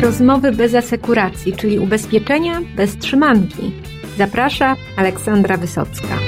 rozmowy 0.00 0.52
bez 0.52 0.74
asekuracji, 0.74 1.52
czyli 1.52 1.78
ubezpieczenia 1.78 2.60
bez 2.76 2.96
trzymanki. 2.96 3.72
Zaprasza 4.18 4.76
Aleksandra 4.96 5.56
Wysocka. 5.56 6.18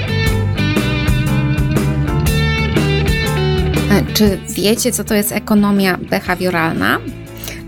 E, 3.91 4.13
czy 4.13 4.37
wiecie, 4.55 4.91
co 4.91 5.03
to 5.03 5.13
jest 5.13 5.31
ekonomia 5.31 5.97
behawioralna? 5.97 6.99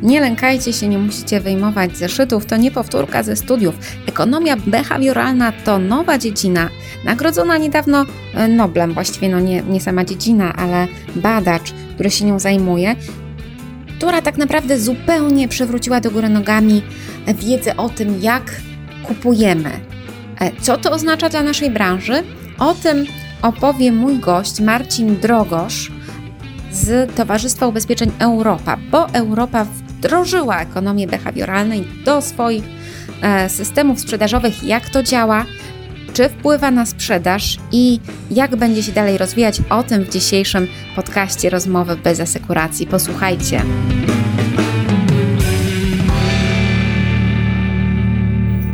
Nie 0.02 0.22
lękajcie 0.22 0.74
się, 0.74 0.88
nie 0.88 0.98
musicie 0.98 1.40
wyjmować 1.40 1.98
zeszytów, 1.98 2.46
to 2.46 2.58
nie 2.58 2.72
powtórka 2.72 3.24
ze 3.24 3.36
studiów. 3.36 3.76
Ekonomia 4.08 4.56
behawioralna 4.58 5.52
to 5.52 5.80
nowa 5.80 6.18
dziedzina, 6.18 6.70
nagrodzona 7.06 7.58
niedawno 7.58 8.06
e, 8.34 8.48
Noblem, 8.48 8.94
właściwie 8.94 9.30
no 9.30 9.40
nie, 9.40 9.62
nie 9.62 9.82
sama 9.82 10.06
dziedzina, 10.06 10.56
ale 10.56 10.88
badacz, 11.16 11.74
który 11.94 12.12
się 12.12 12.26
nią 12.26 12.40
zajmuje, 12.40 12.96
która 13.98 14.22
tak 14.22 14.38
naprawdę 14.38 14.80
zupełnie 14.80 15.48
przewróciła 15.48 16.02
do 16.02 16.12
góry 16.12 16.30
nogami 16.30 16.82
wiedzę 17.28 17.78
o 17.78 17.90
tym, 17.90 18.22
jak 18.22 18.52
kupujemy. 19.04 19.72
E, 20.40 20.52
co 20.62 20.78
to 20.78 20.92
oznacza 20.92 21.30
dla 21.30 21.44
naszej 21.44 21.72
branży? 21.72 22.24
O 22.60 22.74
tym 22.74 23.06
opowie 23.42 23.92
mój 23.92 24.20
gość 24.20 24.60
Marcin 24.60 25.16
Drogosz 25.20 25.92
z 26.72 27.16
Towarzystwa 27.16 27.68
Ubezpieczeń 27.68 28.12
Europa, 28.20 28.78
bo 28.92 29.10
Europa 29.10 29.66
wdrożyła 29.66 30.62
ekonomię 30.62 31.08
behawioralną 31.08 31.76
do 32.06 32.22
swoich 32.22 32.64
e, 33.22 33.50
systemów 33.50 34.00
sprzedażowych, 34.00 34.64
jak 34.64 34.90
to 34.90 35.04
działa, 35.04 35.46
czy 36.16 36.30
wpływa 36.30 36.72
na 36.72 36.86
sprzedaż 36.86 37.58
i 37.72 38.00
jak 38.32 38.56
będzie 38.56 38.84
się 38.84 38.92
dalej 38.92 39.18
rozwijać. 39.18 39.62
O 39.70 39.84
tym 39.84 40.04
w 40.04 40.10
dzisiejszym 40.10 40.68
podcaście 40.96 41.50
Rozmowy 41.50 41.96
bez 41.96 42.20
asekuracji. 42.20 42.88
Posłuchajcie. 42.88 43.62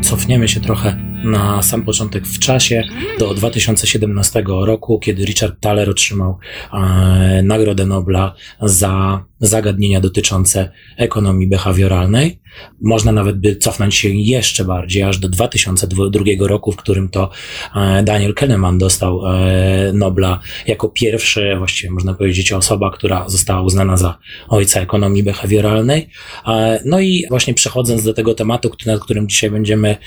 Cofniemy 0.02 0.48
się 0.48 0.60
trochę 0.60 1.11
na 1.24 1.64
sam 1.64 1.84
początek 1.84 2.28
w 2.28 2.40
czasie 2.40 2.84
do 3.20 3.34
2017 3.34 4.44
roku, 4.48 5.00
kiedy 5.00 5.26
Richard 5.26 5.60
Thaler 5.60 5.90
otrzymał 5.90 6.38
e, 6.74 7.42
Nagrodę 7.44 7.86
Nobla 7.86 8.34
za 8.62 9.26
zagadnienia 9.42 10.02
dotyczące 10.02 10.72
ekonomii 10.98 11.48
behawioralnej. 11.48 12.42
Można 12.82 13.12
nawet 13.12 13.40
by 13.40 13.56
cofnąć 13.56 13.96
się 13.96 14.10
jeszcze 14.10 14.66
bardziej, 14.66 15.04
aż 15.04 15.18
do 15.18 15.30
2002 15.30 16.24
roku, 16.40 16.72
w 16.72 16.76
którym 16.76 17.10
to 17.10 17.30
e, 17.76 18.04
Daniel 18.04 18.34
Kahneman 18.34 18.78
dostał 18.78 19.22
e, 19.28 19.92
Nobla 19.94 20.40
jako 20.68 20.90
pierwszy, 20.90 21.56
właściwie 21.58 21.92
można 21.92 22.14
powiedzieć, 22.14 22.52
osoba, 22.52 22.92
która 22.92 23.30
została 23.30 23.62
uznana 23.62 23.98
za 23.98 24.18
ojca 24.50 24.82
ekonomii 24.82 25.24
behawioralnej. 25.24 26.10
E, 26.48 26.82
no 26.86 27.00
i 27.00 27.26
właśnie 27.30 27.54
przechodząc 27.54 28.04
do 28.04 28.14
tego 28.14 28.34
tematu, 28.34 28.72
nad 28.86 29.00
którym 29.00 29.30
dzisiaj 29.30 29.52
będziemy 29.52 29.98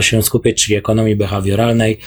się 0.00 0.22
skupiać, 0.22 0.63
czyli 0.64 0.76
ekonomii 0.76 1.16
behawioralnej, 1.16 1.98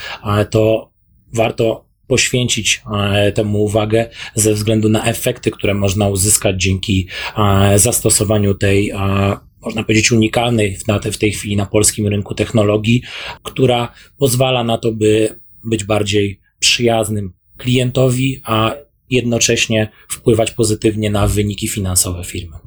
to 0.49 0.91
warto 1.33 1.87
poświęcić 2.07 2.81
e, 2.93 3.31
temu 3.31 3.63
uwagę 3.63 4.09
ze 4.35 4.53
względu 4.53 4.89
na 4.89 5.05
efekty, 5.05 5.51
które 5.51 5.73
można 5.73 6.07
uzyskać 6.07 6.61
dzięki 6.61 7.07
e, 7.37 7.79
zastosowaniu 7.79 8.53
tej 8.53 8.89
e, 8.89 9.37
można 9.61 9.83
powiedzieć, 9.83 10.11
unikalnej 10.11 10.77
w 11.11 11.17
tej 11.17 11.31
chwili 11.31 11.55
na 11.55 11.65
polskim 11.65 12.07
rynku 12.07 12.35
technologii, 12.35 13.01
która 13.43 13.93
pozwala 14.17 14.63
na 14.63 14.77
to, 14.77 14.91
by 14.91 15.39
być 15.63 15.83
bardziej 15.83 16.39
przyjaznym 16.59 17.33
klientowi, 17.57 18.41
a 18.43 18.75
jednocześnie 19.09 19.89
wpływać 20.09 20.51
pozytywnie 20.51 21.11
na 21.11 21.27
wyniki 21.27 21.67
finansowe 21.67 22.23
firmy. 22.23 22.66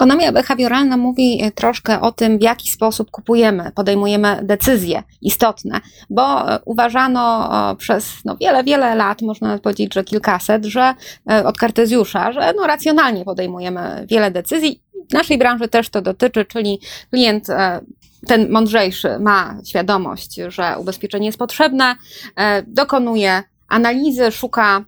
Ekonomia 0.00 0.32
behawioralna 0.32 0.96
mówi 0.96 1.42
e, 1.42 1.52
troszkę 1.52 2.00
o 2.00 2.12
tym, 2.12 2.38
w 2.38 2.42
jaki 2.42 2.70
sposób 2.70 3.10
kupujemy, 3.10 3.72
podejmujemy 3.74 4.40
decyzje 4.42 5.02
istotne, 5.22 5.80
bo 6.10 6.52
e, 6.54 6.58
uważano 6.64 7.48
przez 7.78 8.12
no, 8.24 8.36
wiele, 8.36 8.64
wiele 8.64 8.94
lat, 8.94 9.22
można 9.22 9.58
powiedzieć, 9.58 9.94
że 9.94 10.04
kilkaset, 10.04 10.64
że 10.64 10.94
e, 11.30 11.44
od 11.44 11.58
Kartezjusza, 11.58 12.32
że 12.32 12.52
no, 12.56 12.66
racjonalnie 12.66 13.24
podejmujemy 13.24 14.06
wiele 14.08 14.30
decyzji. 14.30 14.82
W 15.10 15.12
naszej 15.12 15.38
branży 15.38 15.68
też 15.68 15.88
to 15.88 16.02
dotyczy, 16.02 16.44
czyli 16.44 16.80
klient 17.10 17.46
ten 18.26 18.50
mądrzejszy 18.50 19.18
ma 19.18 19.56
świadomość, 19.66 20.40
że 20.48 20.74
ubezpieczenie 20.78 21.26
jest 21.26 21.38
potrzebne, 21.38 21.96
dokonuje 22.66 23.42
analizy, 23.68 24.32
szuka 24.32 24.84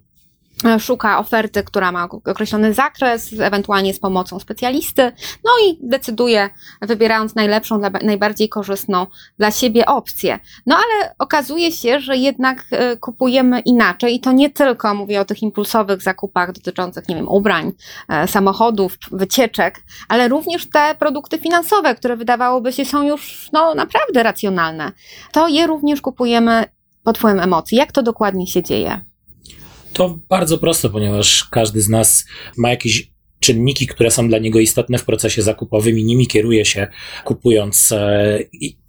szuka 0.78 1.18
oferty, 1.18 1.62
która 1.62 1.92
ma 1.92 2.08
określony 2.24 2.74
zakres, 2.74 3.32
ewentualnie 3.40 3.94
z 3.94 4.00
pomocą 4.00 4.38
specjalisty, 4.38 5.12
no 5.44 5.50
i 5.66 5.78
decyduje, 5.82 6.50
wybierając 6.80 7.34
najlepszą, 7.34 7.80
najbardziej 8.02 8.48
korzystną 8.48 9.06
dla 9.38 9.50
siebie 9.50 9.86
opcję. 9.86 10.38
No 10.66 10.76
ale 10.76 11.14
okazuje 11.18 11.72
się, 11.72 12.00
że 12.00 12.16
jednak 12.16 12.64
e, 12.70 12.96
kupujemy 12.96 13.60
inaczej 13.60 14.14
i 14.14 14.20
to 14.20 14.32
nie 14.32 14.50
tylko 14.50 14.94
mówię 14.94 15.20
o 15.20 15.24
tych 15.24 15.42
impulsowych 15.42 16.02
zakupach 16.02 16.52
dotyczących, 16.52 17.08
nie 17.08 17.14
wiem, 17.14 17.28
ubrań, 17.28 17.72
e, 18.08 18.28
samochodów, 18.28 18.96
wycieczek, 19.12 19.82
ale 20.08 20.28
również 20.28 20.70
te 20.70 20.94
produkty 20.98 21.38
finansowe, 21.38 21.94
które 21.94 22.16
wydawałoby 22.16 22.72
się 22.72 22.84
są 22.84 23.02
już 23.02 23.48
no, 23.52 23.74
naprawdę 23.74 24.22
racjonalne. 24.22 24.92
To 25.32 25.48
je 25.48 25.66
również 25.66 26.00
kupujemy 26.00 26.64
pod 27.04 27.18
wpływem 27.18 27.40
emocji. 27.40 27.78
Jak 27.78 27.92
to 27.92 28.02
dokładnie 28.02 28.46
się 28.46 28.62
dzieje? 28.62 29.11
To 29.92 30.18
bardzo 30.28 30.58
proste, 30.58 30.90
ponieważ 30.90 31.44
każdy 31.44 31.82
z 31.82 31.88
nas 31.88 32.24
ma 32.56 32.70
jakieś 32.70 33.11
czynniki, 33.42 33.86
które 33.86 34.10
są 34.10 34.28
dla 34.28 34.38
niego 34.38 34.58
istotne 34.58 34.98
w 34.98 35.04
procesie 35.04 35.42
zakupowym 35.42 35.98
i 35.98 36.04
nimi 36.04 36.26
kieruje 36.26 36.64
się 36.64 36.86
kupując 37.24 37.92
e, 37.92 38.38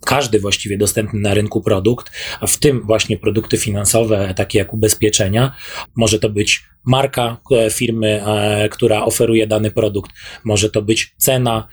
każdy 0.05 0.39
właściwie 0.39 0.77
dostępny 0.77 1.19
na 1.19 1.33
rynku 1.33 1.61
produkt, 1.61 2.11
a 2.39 2.47
w 2.47 2.57
tym 2.57 2.81
właśnie 2.85 3.17
produkty 3.17 3.57
finansowe, 3.57 4.33
takie 4.37 4.59
jak 4.59 4.73
ubezpieczenia. 4.73 5.55
Może 5.95 6.19
to 6.19 6.29
być 6.29 6.63
marka 6.85 7.37
e, 7.51 7.69
firmy, 7.69 8.23
e, 8.25 8.69
która 8.69 9.05
oferuje 9.05 9.47
dany 9.47 9.71
produkt, 9.71 10.11
może 10.43 10.69
to 10.69 10.81
być 10.81 11.15
cena, 11.17 11.67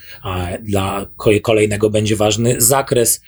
dla 0.62 1.06
kolejnego 1.42 1.90
będzie 1.90 2.16
ważny 2.16 2.60
zakres 2.60 3.22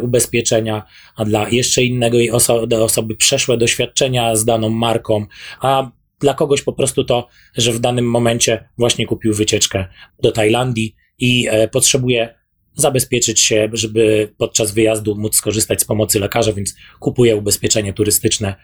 ubezpieczenia, 0.00 0.82
a 1.16 1.24
dla 1.24 1.48
jeszcze 1.48 1.82
innego 1.82 2.18
osoby, 2.32 2.76
osoby 2.76 3.16
przeszłe 3.16 3.56
doświadczenia 3.56 4.36
z 4.36 4.44
daną 4.44 4.68
marką, 4.68 5.26
a 5.60 5.90
dla 6.20 6.34
kogoś 6.34 6.62
po 6.62 6.72
prostu 6.72 7.04
to, 7.04 7.28
że 7.56 7.72
w 7.72 7.80
danym 7.80 8.10
momencie 8.10 8.68
właśnie 8.78 9.06
kupił 9.06 9.34
wycieczkę 9.34 9.86
do 10.22 10.32
Tajlandii 10.32 10.94
i 11.18 11.48
e, 11.50 11.68
potrzebuje 11.68 12.38
zabezpieczyć 12.74 13.40
się, 13.40 13.68
żeby 13.72 14.34
podczas 14.36 14.72
wyjazdu 14.72 15.16
móc 15.16 15.36
skorzystać 15.36 15.80
z 15.80 15.84
pomocy 15.84 16.20
lekarza, 16.20 16.52
więc 16.52 16.74
kupuje 17.00 17.36
ubezpieczenie 17.36 17.92
turystyczne, 17.92 18.54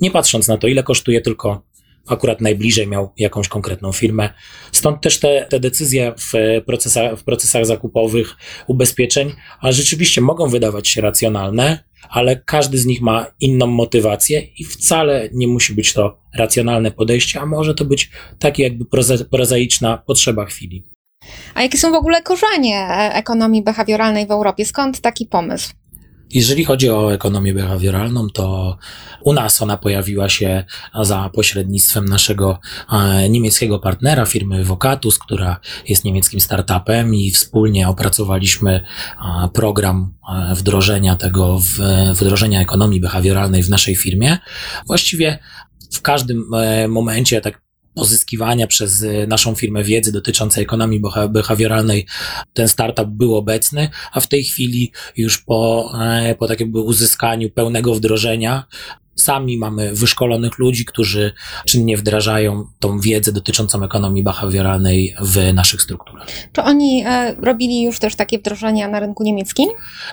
nie 0.00 0.10
patrząc 0.10 0.48
na 0.48 0.58
to, 0.58 0.68
ile 0.68 0.82
kosztuje, 0.82 1.20
tylko 1.20 1.62
akurat 2.08 2.40
najbliżej 2.40 2.86
miał 2.86 3.12
jakąś 3.16 3.48
konkretną 3.48 3.92
firmę. 3.92 4.30
Stąd 4.72 5.00
też 5.00 5.20
te, 5.20 5.46
te 5.50 5.60
decyzje 5.60 6.14
w 6.18 6.62
procesach, 6.66 7.18
w 7.18 7.24
procesach 7.24 7.66
zakupowych 7.66 8.36
ubezpieczeń, 8.66 9.32
a 9.60 9.72
rzeczywiście 9.72 10.20
mogą 10.20 10.48
wydawać 10.48 10.88
się 10.88 11.00
racjonalne, 11.00 11.84
ale 12.10 12.36
każdy 12.36 12.78
z 12.78 12.86
nich 12.86 13.00
ma 13.00 13.26
inną 13.40 13.66
motywację 13.66 14.40
i 14.58 14.64
wcale 14.64 15.28
nie 15.32 15.48
musi 15.48 15.74
być 15.74 15.92
to 15.92 16.18
racjonalne 16.34 16.90
podejście, 16.90 17.40
a 17.40 17.46
może 17.46 17.74
to 17.74 17.84
być 17.84 18.10
takie 18.38 18.62
jakby 18.62 18.84
prozaiczna 19.30 20.02
potrzeba 20.06 20.44
chwili. 20.44 20.84
A 21.54 21.62
jakie 21.62 21.78
są 21.78 21.90
w 21.90 21.94
ogóle 21.94 22.22
korzenie 22.22 22.78
e, 22.78 23.14
ekonomii 23.14 23.62
behawioralnej 23.62 24.26
w 24.26 24.30
Europie? 24.30 24.64
Skąd 24.64 25.00
taki 25.00 25.26
pomysł? 25.26 25.81
Jeżeli 26.32 26.64
chodzi 26.64 26.90
o 26.90 27.14
ekonomię 27.14 27.54
behawioralną, 27.54 28.30
to 28.30 28.76
u 29.20 29.32
nas 29.32 29.62
ona 29.62 29.76
pojawiła 29.76 30.28
się 30.28 30.64
za 31.02 31.30
pośrednictwem 31.34 32.04
naszego 32.04 32.58
e, 32.92 33.28
niemieckiego 33.28 33.78
partnera, 33.78 34.26
firmy 34.26 34.64
Vocatus, 34.64 35.18
która 35.18 35.60
jest 35.88 36.04
niemieckim 36.04 36.40
startupem 36.40 37.14
i 37.14 37.30
wspólnie 37.30 37.88
opracowaliśmy 37.88 38.72
e, 38.74 39.48
program 39.48 40.14
e, 40.28 40.54
wdrożenia 40.54 41.16
tego, 41.16 41.60
wdrożenia 42.14 42.60
ekonomii 42.60 43.00
behawioralnej 43.00 43.62
w 43.62 43.70
naszej 43.70 43.96
firmie. 43.96 44.38
Właściwie 44.86 45.38
w 45.92 46.02
każdym 46.02 46.50
momencie, 46.88 47.40
tak 47.40 47.61
pozyskiwania 47.94 48.66
przez 48.66 49.02
y, 49.02 49.26
naszą 49.28 49.54
firmę 49.54 49.84
wiedzy 49.84 50.12
dotyczącej 50.12 50.62
ekonomii 50.62 51.00
behawioralnej 51.28 52.06
ten 52.52 52.68
startup 52.68 53.08
był 53.08 53.36
obecny, 53.36 53.88
a 54.12 54.20
w 54.20 54.28
tej 54.28 54.44
chwili 54.44 54.92
już 55.16 55.38
po, 55.38 55.92
e, 56.02 56.34
po 56.34 56.48
takim 56.48 56.74
uzyskaniu 56.74 57.50
pełnego 57.50 57.94
wdrożenia 57.94 58.64
Sami 59.14 59.58
mamy 59.58 59.94
wyszkolonych 59.94 60.58
ludzi, 60.58 60.84
którzy 60.84 61.32
czynnie 61.66 61.96
wdrażają 61.96 62.64
tą 62.80 63.00
wiedzę 63.00 63.32
dotyczącą 63.32 63.84
ekonomii 63.84 64.22
behawioralnej 64.22 65.14
w 65.20 65.54
naszych 65.54 65.82
strukturach. 65.82 66.28
Czy 66.52 66.62
oni 66.62 67.04
e, 67.06 67.34
robili 67.34 67.82
już 67.82 67.98
też 67.98 68.16
takie 68.16 68.38
wdrożenia 68.38 68.88
na 68.88 69.00
rynku 69.00 69.22
niemieckim? 69.22 69.68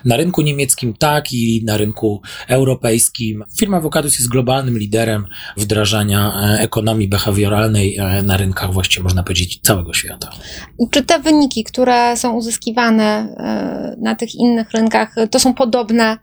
Na 0.05 0.17
rynku 0.17 0.41
niemieckim 0.41 0.93
tak 0.93 1.33
i 1.33 1.63
na 1.65 1.77
rynku 1.77 2.21
europejskim. 2.47 3.43
Firma 3.59 3.77
Avocatus 3.77 4.19
jest 4.19 4.29
globalnym 4.29 4.77
liderem 4.77 5.25
wdrażania 5.57 6.33
e, 6.33 6.59
ekonomii 6.59 7.07
behawioralnej 7.07 7.97
e, 7.97 8.23
na 8.23 8.37
rynkach 8.37 8.73
właściwie 8.73 9.03
można 9.03 9.23
powiedzieć 9.23 9.59
całego 9.63 9.93
świata. 9.93 10.29
Czy 10.91 11.03
te 11.03 11.19
wyniki, 11.19 11.63
które 11.63 12.17
są 12.17 12.33
uzyskiwane 12.33 13.03
e, 13.03 13.95
na 14.01 14.15
tych 14.15 14.35
innych 14.35 14.71
rynkach, 14.71 15.15
to 15.31 15.39
są 15.39 15.53
podobne 15.53 16.17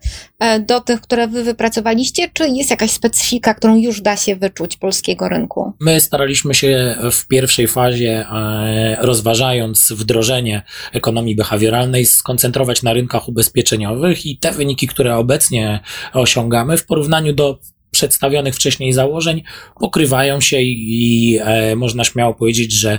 do 0.67 0.81
tych, 0.81 1.01
które 1.01 1.29
wy 1.29 1.45
wypracowaliście, 1.45 2.29
czy 2.33 2.49
jest 2.49 2.66
jakaś 2.71 2.91
specyfika, 2.91 3.55
którą 3.55 3.77
już 3.77 4.01
da 4.01 4.17
się 4.17 4.37
wyczuć 4.37 4.77
polskiego 4.77 5.29
rynku? 5.29 5.73
My 5.81 6.01
staraliśmy 6.01 6.55
się 6.55 6.97
w 7.13 7.27
pierwszej 7.27 7.69
fazie, 7.69 8.27
e, 8.31 8.97
rozważając 9.01 9.93
wdrożenie 9.93 10.63
ekonomii 10.93 11.37
behawioralnej, 11.37 12.07
skoncentrować 12.07 12.83
na 12.83 12.93
rynkach 12.93 13.29
ubezpieczeniowych 13.29 14.27
i 14.27 14.39
te 14.39 14.53
wyniki, 14.53 14.87
które 14.87 15.17
obecnie 15.17 15.81
osiągamy 16.13 16.77
w 16.77 16.87
porównaniu 16.87 17.33
do 17.33 17.59
przedstawionych 17.91 18.55
wcześniej 18.55 18.93
założeń, 18.93 19.43
pokrywają 19.81 20.41
się 20.41 20.61
i, 20.61 20.75
i 20.89 21.39
e, 21.39 21.77
można 21.77 22.05
śmiało 22.05 22.35
powiedzieć, 22.35 22.73
że 22.73 22.99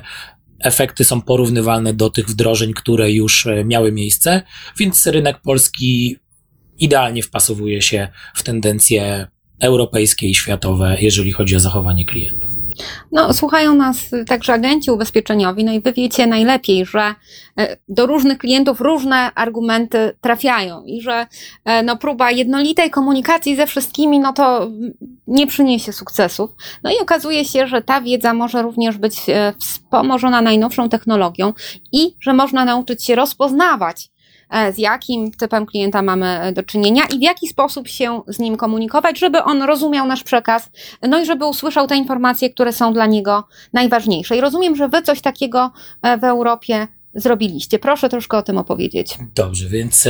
efekty 0.60 1.04
są 1.04 1.22
porównywalne 1.22 1.94
do 1.94 2.10
tych 2.10 2.28
wdrożeń, 2.28 2.74
które 2.74 3.12
już 3.12 3.48
e, 3.48 3.66
miały 3.66 3.92
miejsce, 3.92 4.42
więc 4.80 5.08
rynek 5.08 5.42
polski 5.42 6.18
idealnie 6.80 7.24
wpasowuje 7.24 7.82
się 7.82 8.08
w 8.36 8.44
tendencje 8.44 9.28
europejskie 9.60 10.28
i 10.28 10.36
światowe, 10.36 10.98
jeżeli 11.00 11.32
chodzi 11.32 11.56
o 11.56 11.60
zachowanie 11.60 12.06
klientów. 12.06 12.58
No, 13.12 13.34
słuchają 13.34 13.76
nas 13.76 13.98
także 14.28 14.54
agenci 14.54 14.92
ubezpieczeniowi, 14.92 15.64
no 15.64 15.74
i 15.74 15.82
wy 15.82 15.94
wiecie 15.94 16.28
najlepiej, 16.28 16.86
że 16.86 17.16
e, 17.60 17.78
do 17.90 18.06
różnych 18.06 18.38
klientów 18.38 18.82
różne 18.82 19.32
argumenty 19.36 20.14
trafiają 20.22 20.84
i 20.84 21.02
że 21.02 21.28
e, 21.66 21.84
no, 21.84 21.98
próba 21.98 22.32
jednolitej 22.32 22.90
komunikacji 22.90 23.56
ze 23.56 23.68
wszystkimi, 23.68 24.20
no 24.20 24.34
to 24.34 24.72
nie 25.28 25.48
przyniesie 25.48 25.94
sukcesów. 25.94 26.50
No 26.84 26.92
i 26.92 27.00
okazuje 27.02 27.46
się, 27.46 27.68
że 27.68 27.82
ta 27.82 28.02
wiedza 28.02 28.34
może 28.34 28.62
również 28.62 28.98
być 28.98 29.30
e, 29.30 29.54
wspomożona 29.60 30.42
najnowszą 30.42 30.90
technologią 30.90 31.54
i 31.92 32.16
że 32.20 32.34
można 32.34 32.66
nauczyć 32.66 33.06
się 33.06 33.16
rozpoznawać 33.16 34.10
z 34.74 34.78
jakim 34.78 35.32
typem 35.32 35.66
klienta 35.66 36.02
mamy 36.02 36.28
e, 36.28 36.52
do 36.52 36.64
czynienia 36.64 37.04
i 37.16 37.20
w 37.20 37.22
jaki 37.22 37.48
sposób 37.48 37.88
się 37.88 38.22
z 38.28 38.40
nim 38.40 38.58
komunikować, 38.58 39.20
żeby 39.20 39.44
on 39.44 39.64
rozumiał 39.64 40.08
nasz 40.08 40.24
przekaz, 40.24 40.70
no 41.02 41.22
i 41.22 41.26
żeby 41.26 41.46
usłyszał 41.46 41.88
te 41.88 41.98
informacje, 41.98 42.50
które 42.50 42.74
są 42.74 42.94
dla 42.94 43.06
niego 43.06 43.44
najważniejsze. 43.74 44.38
I 44.38 44.42
rozumiem, 44.42 44.76
że 44.76 44.90
wy 44.90 45.02
coś 45.02 45.22
takiego 45.22 45.72
e, 46.02 46.18
w 46.18 46.24
Europie 46.24 46.88
zrobiliście. 47.14 47.80
Proszę 47.80 48.10
troszkę 48.10 48.38
o 48.38 48.42
tym 48.42 48.58
opowiedzieć. 48.58 49.18
Dobrze, 49.36 49.70
więc 49.70 50.08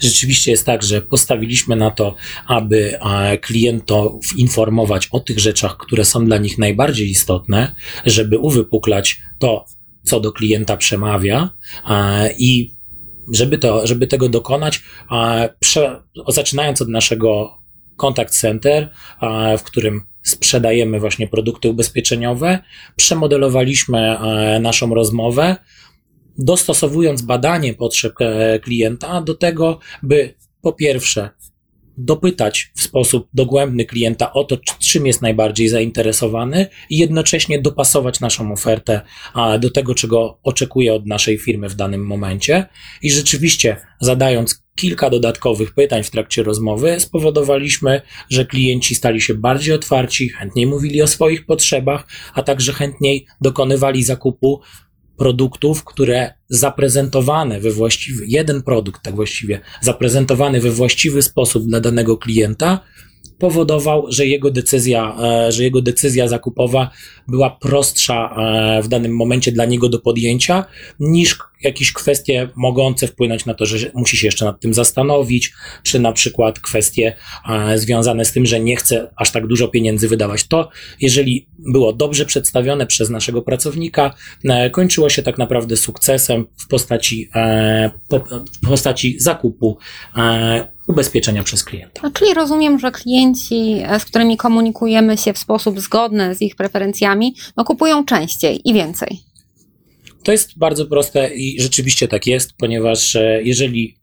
rzeczywiście 0.00 0.50
jest 0.50 0.66
tak, 0.66 0.82
że 0.82 1.00
postawiliśmy 1.00 1.76
na 1.76 1.90
to, 1.90 2.14
aby 2.46 2.98
klientów 3.40 4.38
informować 4.38 5.08
o 5.12 5.20
tych 5.20 5.38
rzeczach, 5.38 5.76
które 5.76 6.04
są 6.04 6.24
dla 6.24 6.38
nich 6.38 6.58
najbardziej 6.58 7.10
istotne, 7.10 7.74
żeby 8.06 8.38
uwypuklać 8.38 9.20
to, 9.38 9.64
co 10.02 10.20
do 10.20 10.32
klienta 10.32 10.76
przemawia 10.76 11.50
i 12.38 12.79
żeby, 13.32 13.58
to, 13.58 13.86
żeby 13.86 14.06
tego 14.06 14.28
dokonać, 14.28 14.82
prze, 15.60 16.02
zaczynając 16.28 16.82
od 16.82 16.88
naszego 16.88 17.58
contact 17.96 18.40
center, 18.40 18.90
w 19.58 19.62
którym 19.62 20.02
sprzedajemy 20.22 21.00
właśnie 21.00 21.28
produkty 21.28 21.68
ubezpieczeniowe, 21.68 22.58
przemodelowaliśmy 22.96 24.18
naszą 24.60 24.94
rozmowę, 24.94 25.56
dostosowując 26.38 27.22
badanie 27.22 27.74
potrzeb 27.74 28.14
e, 28.20 28.58
klienta 28.58 29.20
do 29.20 29.34
tego, 29.34 29.78
by 30.02 30.34
po 30.62 30.72
pierwsze 30.72 31.30
dopytać 32.04 32.72
w 32.76 32.82
sposób 32.82 33.28
dogłębny 33.34 33.84
klienta 33.84 34.32
o 34.32 34.44
to, 34.44 34.56
czym 34.78 35.06
jest 35.06 35.22
najbardziej 35.22 35.68
zainteresowany 35.68 36.66
i 36.90 36.98
jednocześnie 36.98 37.62
dopasować 37.62 38.20
naszą 38.20 38.52
ofertę 38.52 39.00
do 39.60 39.70
tego, 39.70 39.94
czego 39.94 40.38
oczekuje 40.42 40.94
od 40.94 41.06
naszej 41.06 41.38
firmy 41.38 41.68
w 41.68 41.74
danym 41.74 42.06
momencie. 42.06 42.66
I 43.02 43.10
rzeczywiście, 43.10 43.76
zadając 44.00 44.62
kilka 44.76 45.10
dodatkowych 45.10 45.74
pytań 45.74 46.02
w 46.02 46.10
trakcie 46.10 46.42
rozmowy, 46.42 47.00
spowodowaliśmy, 47.00 48.02
że 48.30 48.46
klienci 48.46 48.94
stali 48.94 49.20
się 49.20 49.34
bardziej 49.34 49.74
otwarci, 49.74 50.28
chętniej 50.28 50.66
mówili 50.66 51.02
o 51.02 51.06
swoich 51.06 51.46
potrzebach, 51.46 52.06
a 52.34 52.42
także 52.42 52.72
chętniej 52.72 53.26
dokonywali 53.40 54.02
zakupu 54.02 54.60
produktów, 55.20 55.84
które 55.84 56.34
zaprezentowane 56.48 57.60
we 57.60 57.70
właściwy, 57.70 58.24
jeden 58.26 58.62
produkt 58.62 59.02
tak 59.02 59.14
właściwie, 59.14 59.60
zaprezentowany 59.80 60.60
we 60.60 60.70
właściwy 60.70 61.22
sposób 61.22 61.66
dla 61.66 61.80
danego 61.80 62.16
klienta, 62.16 62.80
powodował, 63.40 64.06
że 64.08 64.26
jego 64.26 64.50
decyzja, 64.50 65.16
e, 65.22 65.52
że 65.52 65.62
jego 65.62 65.82
decyzja 65.82 66.28
zakupowa 66.28 66.90
była 67.28 67.50
prostsza 67.50 68.36
e, 68.36 68.82
w 68.82 68.88
danym 68.88 69.16
momencie 69.16 69.52
dla 69.52 69.64
niego 69.64 69.88
do 69.88 69.98
podjęcia 69.98 70.64
niż 71.00 71.38
jakieś 71.62 71.92
kwestie 71.92 72.48
mogące 72.56 73.06
wpłynąć 73.06 73.46
na 73.46 73.54
to, 73.54 73.66
że 73.66 73.90
musi 73.94 74.16
się 74.16 74.26
jeszcze 74.26 74.44
nad 74.44 74.60
tym 74.60 74.74
zastanowić, 74.74 75.52
czy 75.82 75.98
na 75.98 76.12
przykład 76.12 76.60
kwestie 76.60 77.16
e, 77.48 77.78
związane 77.78 78.24
z 78.24 78.32
tym, 78.32 78.46
że 78.46 78.60
nie 78.60 78.76
chce 78.76 79.10
aż 79.16 79.30
tak 79.30 79.46
dużo 79.46 79.68
pieniędzy 79.68 80.08
wydawać. 80.08 80.48
To, 80.48 80.68
jeżeli 81.00 81.46
było 81.58 81.92
dobrze 81.92 82.26
przedstawione 82.26 82.86
przez 82.86 83.10
naszego 83.10 83.42
pracownika, 83.42 84.14
kończyło 84.72 85.08
się 85.08 85.22
tak 85.22 85.38
naprawdę 85.38 85.76
sukcesem 85.76 86.46
w 86.56 86.68
postaci, 86.68 87.30
w 88.62 88.68
postaci 88.68 89.16
zakupu 89.18 89.78
ubezpieczenia 90.90 91.42
przez 91.42 91.64
klienta. 91.64 92.00
No, 92.02 92.10
czyli 92.10 92.34
rozumiem, 92.34 92.78
że 92.78 92.90
klienci, 92.92 93.82
e, 93.84 94.00
z 94.00 94.04
którymi 94.04 94.36
komunikujemy 94.36 95.16
się 95.16 95.32
w 95.32 95.38
sposób 95.38 95.80
zgodny 95.80 96.34
z 96.34 96.42
ich 96.42 96.56
preferencjami, 96.56 97.34
no, 97.56 97.64
kupują 97.64 98.04
częściej 98.04 98.60
i 98.64 98.74
więcej. 98.74 99.20
To 100.22 100.32
jest 100.32 100.58
bardzo 100.58 100.86
proste 100.86 101.34
i 101.34 101.60
rzeczywiście 101.60 102.08
tak 102.08 102.26
jest, 102.26 102.52
ponieważ 102.58 103.16
e, 103.16 103.40
jeżeli 103.42 103.96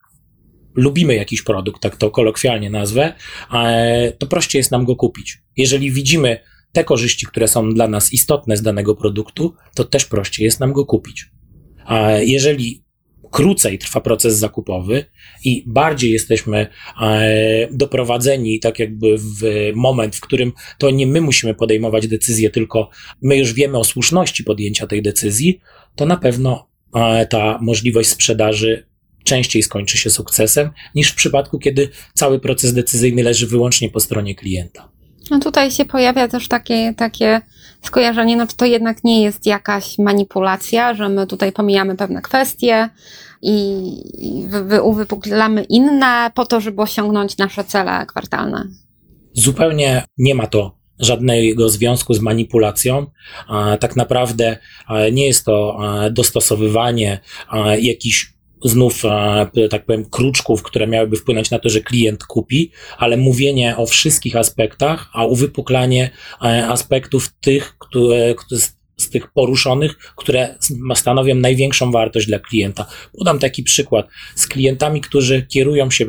lubimy 0.76 1.16
jakiś 1.16 1.42
produkt, 1.42 1.82
tak 1.82 1.96
to 1.96 2.12
kolokwialnie 2.12 2.70
nazwę, 2.70 3.14
e, 3.54 4.12
to 4.12 4.28
prościej 4.28 4.60
jest 4.60 4.72
nam 4.72 4.86
go 4.86 4.96
kupić. 4.96 5.38
Jeżeli 5.58 5.92
widzimy 5.92 6.40
te 6.72 6.84
korzyści, 6.84 7.26
które 7.26 7.48
są 7.48 7.74
dla 7.74 7.88
nas 7.88 8.14
istotne 8.14 8.58
z 8.58 8.62
danego 8.62 8.96
produktu, 8.96 9.54
to 9.76 9.84
też 9.84 10.06
prościej 10.06 10.46
jest 10.46 10.60
nam 10.60 10.74
go 10.74 10.86
kupić. 10.86 11.26
Jeżeli 12.20 12.84
krócej 13.38 13.78
trwa 13.78 14.02
proces 14.02 14.38
zakupowy 14.38 15.06
i 15.44 15.64
bardziej 15.68 16.12
jesteśmy 16.12 16.68
e, 17.02 17.68
doprowadzeni 17.72 18.60
tak 18.60 18.80
jakby 18.80 19.18
w 19.18 19.72
moment, 19.76 20.16
w 20.16 20.22
którym 20.22 20.54
to 20.78 20.90
nie 20.90 21.08
my 21.08 21.22
musimy 21.22 21.54
podejmować 21.54 22.08
decyzję, 22.08 22.50
tylko 22.50 22.90
my 23.22 23.38
już 23.38 23.54
wiemy 23.54 23.78
o 23.78 23.84
słuszności 23.84 24.44
podjęcia 24.44 24.88
tej 24.88 25.02
decyzji, 25.02 25.60
to 25.96 26.06
na 26.06 26.18
pewno 26.18 26.68
e, 26.96 27.26
ta 27.26 27.60
możliwość 27.62 28.10
sprzedaży 28.10 28.88
częściej 29.24 29.64
skończy 29.64 29.98
się 29.98 30.10
sukcesem 30.10 30.70
niż 30.96 31.12
w 31.12 31.16
przypadku, 31.16 31.60
kiedy 31.60 31.90
cały 32.14 32.40
proces 32.40 32.74
decyzyjny 32.74 33.24
leży 33.24 33.48
wyłącznie 33.48 33.90
po 33.90 34.00
stronie 34.00 34.36
klienta. 34.36 34.90
No 35.32 35.40
tutaj 35.40 35.72
się 35.72 35.86
pojawia 35.86 36.28
też 36.28 36.48
takie, 36.48 36.94
takie 36.98 37.42
skojarzenie, 37.82 38.38
no 38.38 38.48
czy 38.48 38.58
to 38.58 38.66
jednak 38.66 39.04
nie 39.04 39.24
jest 39.24 39.46
jakaś 39.46 40.00
manipulacja, 40.00 40.94
że 40.94 41.10
my 41.10 41.28
tutaj 41.28 41.52
pomijamy 41.52 41.96
pewne 41.96 42.22
kwestie 42.22 42.90
i, 43.42 43.92
wy, 44.48 44.82
uwypuklamy 44.82 45.64
inne 45.64 46.32
po 46.36 46.46
to, 46.46 46.62
żeby 46.62 46.82
osiągnąć 46.82 47.38
nasze 47.38 47.64
cele 47.64 48.06
kwartalne. 48.06 48.68
Zupełnie 49.34 50.04
nie 50.18 50.36
ma 50.36 50.48
to 50.48 50.78
żadnego 51.00 51.70
związku 51.70 52.14
z 52.14 52.20
manipulacją. 52.20 53.06
Tak 53.80 53.96
naprawdę 53.96 54.58
nie 55.12 55.26
jest 55.26 55.46
to 55.46 55.80
dostosowywanie 56.12 57.20
jakichś 57.80 58.34
znów, 58.64 59.04
tak 59.70 59.86
powiem, 59.86 60.06
kruczków, 60.10 60.64
które 60.64 60.88
miałyby 60.88 61.18
wpłynąć 61.18 61.52
na 61.52 61.60
to, 61.60 61.70
że 61.70 61.82
klient 61.82 62.24
kupi, 62.24 62.72
ale 62.98 63.18
mówienie 63.18 63.78
o 63.78 63.86
wszystkich 63.86 64.36
aspektach, 64.36 65.10
a 65.14 65.26
uwypuklanie 65.26 66.10
aspektów 66.68 67.34
tych, 67.42 67.78
które, 67.78 68.36
z 68.98 69.10
tych 69.10 69.32
poruszonych, 69.32 69.98
które 70.16 70.58
stanowią 70.96 71.36
największą 71.36 71.92
wartość 71.92 72.28
dla 72.28 72.40
klienta. 72.40 72.86
Podam 73.18 73.40
taki 73.40 73.64
przykład. 73.64 74.08
Z 74.36 74.48
klientami, 74.48 75.02
którzy 75.02 75.46
kierują 75.48 75.92
się, 75.92 76.06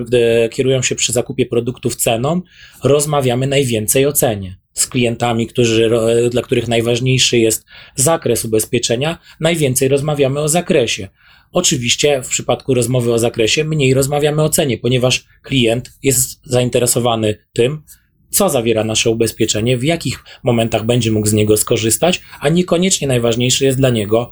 kierują 0.50 0.82
się 0.82 0.94
przy 0.94 1.12
zakupie 1.12 1.46
produktów 1.46 1.96
ceną, 1.96 2.42
rozmawiamy 2.84 3.46
najwięcej 3.46 4.06
o 4.06 4.12
cenie. 4.12 4.58
Z 4.72 4.86
klientami, 4.86 5.46
którzy, 5.46 5.90
dla 6.30 6.42
których 6.42 6.68
najważniejszy 6.68 7.38
jest 7.38 7.64
zakres 7.96 8.44
ubezpieczenia, 8.44 9.18
najwięcej 9.40 9.88
rozmawiamy 9.88 10.40
o 10.40 10.48
zakresie. 10.48 11.08
Oczywiście 11.52 12.22
w 12.22 12.28
przypadku 12.28 12.74
rozmowy 12.74 13.12
o 13.12 13.18
zakresie 13.18 13.64
mniej 13.64 13.94
rozmawiamy 13.94 14.42
o 14.42 14.48
cenie, 14.48 14.78
ponieważ 14.78 15.24
klient 15.42 15.92
jest 16.02 16.40
zainteresowany 16.44 17.38
tym, 17.52 17.82
co 18.30 18.48
zawiera 18.48 18.84
nasze 18.84 19.10
ubezpieczenie, 19.10 19.76
w 19.76 19.84
jakich 19.84 20.24
momentach 20.42 20.86
będzie 20.86 21.12
mógł 21.12 21.26
z 21.26 21.32
niego 21.32 21.56
skorzystać, 21.56 22.20
a 22.40 22.48
niekoniecznie 22.48 23.08
najważniejszy 23.08 23.64
jest 23.64 23.78
dla 23.78 23.90
niego 23.90 24.30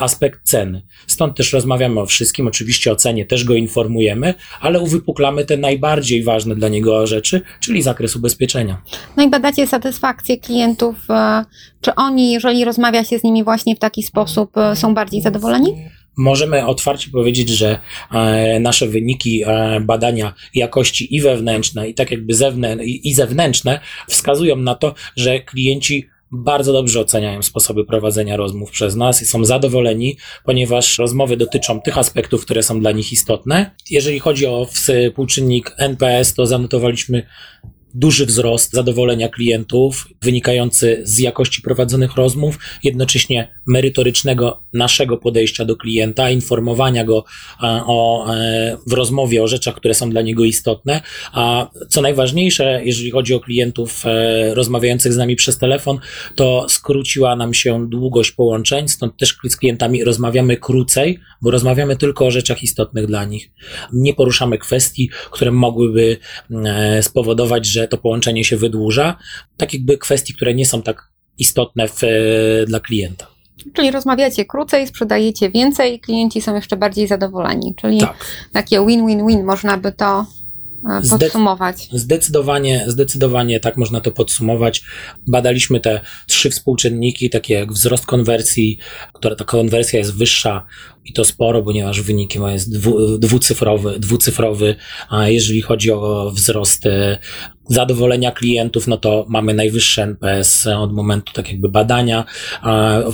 aspekt 0.00 0.40
ceny. 0.44 0.82
Stąd 1.06 1.36
też 1.36 1.52
rozmawiamy 1.52 2.00
o 2.00 2.06
wszystkim, 2.06 2.46
oczywiście 2.46 2.92
o 2.92 2.96
cenie 2.96 3.26
też 3.26 3.44
go 3.44 3.54
informujemy, 3.54 4.34
ale 4.60 4.80
uwypuklamy 4.80 5.44
te 5.44 5.56
najbardziej 5.56 6.24
ważne 6.24 6.54
dla 6.54 6.68
niego 6.68 7.06
rzeczy, 7.06 7.40
czyli 7.60 7.82
zakres 7.82 8.16
ubezpieczenia. 8.16 8.82
No 9.16 9.22
i 9.22 9.30
badacie 9.30 9.66
satysfakcję 9.66 10.38
klientów, 10.38 10.96
e, 11.10 11.44
czy 11.80 11.94
oni, 11.94 12.32
jeżeli 12.32 12.64
rozmawia 12.64 13.04
się 13.04 13.18
z 13.18 13.24
nimi 13.24 13.44
właśnie 13.44 13.76
w 13.76 13.78
taki 13.78 14.02
sposób, 14.02 14.56
e, 14.56 14.76
są 14.76 14.94
bardziej 14.94 15.22
zadowoleni? 15.22 15.88
Możemy 16.16 16.66
otwarcie 16.66 17.10
powiedzieć, 17.10 17.48
że 17.48 17.78
e, 18.12 18.60
nasze 18.60 18.86
wyniki 18.86 19.42
e, 19.46 19.80
badania 19.80 20.34
jakości 20.54 21.16
i 21.16 21.20
wewnętrzne, 21.20 21.88
i 21.88 21.94
tak 21.94 22.10
jakby 22.10 22.34
zewnę 22.34 22.76
i 22.84 23.14
zewnętrzne 23.14 23.80
wskazują 24.08 24.56
na 24.56 24.74
to, 24.74 24.94
że 25.16 25.40
klienci 25.40 26.08
bardzo 26.32 26.72
dobrze 26.72 27.00
oceniają 27.00 27.42
sposoby 27.42 27.84
prowadzenia 27.84 28.36
rozmów 28.36 28.70
przez 28.70 28.96
nas 28.96 29.22
i 29.22 29.26
są 29.26 29.44
zadowoleni, 29.44 30.16
ponieważ 30.44 30.98
rozmowy 30.98 31.36
dotyczą 31.36 31.80
tych 31.80 31.98
aspektów, 31.98 32.44
które 32.44 32.62
są 32.62 32.80
dla 32.80 32.92
nich 32.92 33.12
istotne. 33.12 33.70
Jeżeli 33.90 34.18
chodzi 34.18 34.46
o 34.46 34.66
współczynnik 34.66 35.74
NPS, 35.78 36.34
to 36.34 36.46
zanotowaliśmy 36.46 37.26
duży 37.94 38.26
wzrost 38.26 38.72
zadowolenia 38.72 39.28
klientów 39.28 40.08
wynikający 40.22 41.00
z 41.04 41.18
jakości 41.18 41.62
prowadzonych 41.62 42.16
rozmów, 42.16 42.58
jednocześnie 42.82 43.48
merytorycznego 43.66 44.62
naszego 44.72 45.16
podejścia 45.16 45.64
do 45.64 45.76
klienta, 45.76 46.30
informowania 46.30 47.04
go 47.04 47.24
e, 47.62 47.82
o, 47.86 48.34
e, 48.34 48.76
w 48.86 48.92
rozmowie 48.92 49.42
o 49.42 49.48
rzeczach, 49.48 49.74
które 49.74 49.94
są 49.94 50.10
dla 50.10 50.22
niego 50.22 50.44
istotne. 50.44 51.00
A 51.32 51.70
co 51.88 52.02
najważniejsze, 52.02 52.80
jeżeli 52.84 53.10
chodzi 53.10 53.34
o 53.34 53.40
klientów 53.40 54.06
e, 54.06 54.54
rozmawiających 54.54 55.12
z 55.12 55.16
nami 55.16 55.36
przez 55.36 55.58
telefon, 55.58 55.98
to 56.36 56.66
skróciła 56.68 57.36
nam 57.36 57.54
się 57.54 57.88
długość 57.88 58.30
połączeń, 58.30 58.88
stąd 58.88 59.16
też 59.16 59.36
z 59.48 59.56
klientami 59.56 60.04
rozmawiamy 60.04 60.56
krócej, 60.56 61.18
bo 61.42 61.50
rozmawiamy 61.50 61.96
tylko 61.96 62.26
o 62.26 62.30
rzeczach 62.30 62.62
istotnych 62.62 63.06
dla 63.06 63.24
nich. 63.24 63.50
Nie 63.92 64.14
poruszamy 64.14 64.58
kwestii, 64.58 65.10
które 65.30 65.50
mogłyby 65.50 66.16
spowodować, 67.00 67.66
że 67.66 67.81
że 67.82 67.88
to 67.88 67.98
połączenie 67.98 68.44
się 68.44 68.56
wydłuża, 68.56 69.16
tak 69.56 69.74
jakby 69.74 69.98
kwestii, 69.98 70.34
które 70.34 70.54
nie 70.54 70.66
są 70.66 70.82
tak 70.82 71.08
istotne 71.38 71.88
w, 71.88 72.04
e, 72.04 72.08
dla 72.66 72.80
klienta. 72.80 73.26
Czyli 73.72 73.90
rozmawiacie 73.90 74.44
krócej, 74.44 74.86
sprzedajecie 74.86 75.50
więcej, 75.50 76.00
klienci 76.00 76.40
są 76.40 76.54
jeszcze 76.54 76.76
bardziej 76.76 77.06
zadowoleni. 77.06 77.74
Czyli 77.74 78.00
tak. 78.00 78.26
takie 78.52 78.86
win-win-win 78.86 79.44
można 79.44 79.76
by 79.76 79.92
to 79.92 80.26
podsumować. 81.10 81.88
Zdecydowanie, 81.92 82.84
zdecydowanie 82.86 83.60
tak 83.60 83.76
można 83.76 84.00
to 84.00 84.12
podsumować. 84.12 84.82
Badaliśmy 85.26 85.80
te 85.80 86.00
trzy 86.26 86.50
współczynniki, 86.50 87.30
takie 87.30 87.54
jak 87.54 87.72
wzrost 87.72 88.06
konwersji, 88.06 88.78
która 89.12 89.36
ta 89.36 89.44
konwersja 89.44 89.98
jest 89.98 90.16
wyższa 90.16 90.66
i 91.04 91.12
to 91.12 91.24
sporo, 91.24 91.62
ponieważ 91.62 92.00
wyniki 92.00 92.40
ma 92.40 92.52
jest 92.52 92.72
dwu, 92.72 93.18
dwucyfrowy, 93.18 93.98
dwucyfrowy, 93.98 94.76
a 95.08 95.28
jeżeli 95.28 95.62
chodzi 95.62 95.92
o 95.92 96.30
wzrost 96.34 96.82
zadowolenia 97.68 98.32
klientów, 98.32 98.86
no 98.86 98.96
to 98.96 99.26
mamy 99.28 99.54
najwyższy 99.54 100.02
NPS 100.02 100.66
od 100.66 100.92
momentu 100.92 101.32
tak 101.32 101.48
jakby 101.48 101.68
badania, 101.68 102.24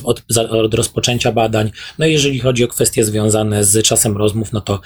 od, 0.04 0.22
od 0.50 0.75
rozpoczęcia 0.75 1.32
badań. 1.32 1.70
No 1.98 2.06
i 2.06 2.12
jeżeli 2.12 2.38
chodzi 2.38 2.64
o 2.64 2.68
kwestie 2.68 3.04
związane 3.04 3.64
z 3.64 3.87
czasem 3.87 4.16
rozmów, 4.16 4.52
no 4.52 4.60
to 4.60 4.80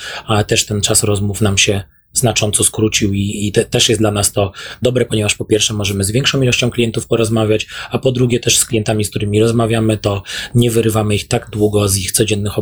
też 0.46 0.66
ten 0.66 0.80
czas 0.80 1.02
rozmów 1.02 1.40
nam 1.40 1.58
się 1.58 1.82
znacząco 2.12 2.64
skrócił 2.64 3.14
i, 3.14 3.46
i 3.46 3.52
te, 3.52 3.64
też 3.64 3.88
jest 3.88 4.00
dla 4.00 4.10
nas 4.10 4.32
to 4.32 4.52
dobre, 4.82 5.04
ponieważ 5.04 5.34
po 5.34 5.44
pierwsze 5.44 5.74
możemy 5.74 6.04
z 6.04 6.10
większą 6.10 6.42
ilością 6.42 6.70
klientów 6.70 7.06
porozmawiać, 7.06 7.66
a 7.90 7.98
po 7.98 8.12
drugie 8.12 8.40
też 8.40 8.58
z 8.58 8.64
klientami, 8.64 9.04
z 9.04 9.10
którymi 9.10 9.40
rozmawiamy, 9.40 9.98
to 9.98 10.22
nie 10.54 10.70
wyrywamy 10.70 11.14
ich 11.14 11.28
tak 11.28 11.50
długo 11.50 11.88
z 11.88 11.96
ich 11.96 12.12
codziennych, 12.12 12.52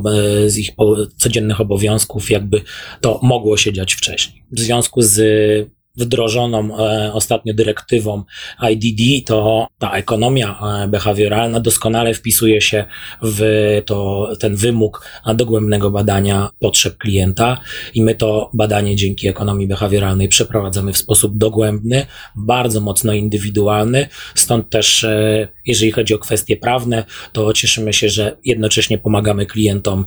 z 0.47 0.59
ich 0.59 0.71
codziennych 1.17 1.61
obowiązków, 1.61 2.31
jakby 2.31 2.63
to 3.01 3.21
mogło 3.23 3.57
się 3.57 3.73
dziać 3.73 3.95
wcześniej. 3.95 4.43
W 4.53 4.61
związku 4.61 5.03
z 5.03 5.71
wdrożoną 6.01 6.79
e, 6.79 7.13
ostatnio 7.13 7.55
dyrektywą 7.55 8.25
IDD, 8.71 9.27
to 9.27 9.69
ta 9.79 9.93
ekonomia 9.93 10.59
e, 10.85 10.89
behawioralna 10.89 11.61
doskonale 11.61 12.15
wpisuje 12.15 12.61
się 12.61 12.85
w 13.23 13.43
to, 13.87 14.29
ten 14.41 14.57
wymóg 14.57 15.07
dogłębnego 15.35 15.91
badania 15.91 16.51
potrzeb 16.59 16.99
klienta 16.99 17.61
i 17.95 18.03
my 18.03 18.15
to 18.15 18.51
badanie 18.55 18.97
dzięki 18.97 19.29
ekonomii 19.29 19.67
behawioralnej 19.67 20.29
przeprowadzamy 20.29 20.93
w 20.93 20.99
sposób 20.99 21.39
dogłębny, 21.39 22.07
bardzo 22.37 22.81
mocno 22.81 23.13
indywidualny, 23.13 24.09
stąd 24.35 24.71
też 24.71 25.05
e, 25.05 25.49
jeżeli 25.67 25.93
chodzi 25.93 26.15
o 26.15 26.19
kwestie 26.19 26.57
prawne, 26.57 27.05
to 27.33 27.53
cieszymy 27.53 27.93
się, 27.93 28.09
że 28.09 28.37
jednocześnie 28.45 28.99
pomagamy 28.99 29.47
klientom 29.47 30.07